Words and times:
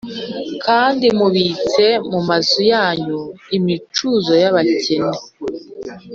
kandi 0.63 1.05
mubitse 1.17 1.85
mu 2.09 2.19
mazu 2.27 2.61
yanyu, 2.73 3.21
imicuzo 3.57 4.33
y’abakene. 4.41 5.17